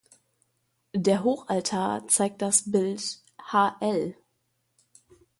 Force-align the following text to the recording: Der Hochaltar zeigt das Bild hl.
Der 0.95 1.23
Hochaltar 1.23 2.07
zeigt 2.07 2.41
das 2.41 2.71
Bild 2.71 3.21
hl. 3.51 4.15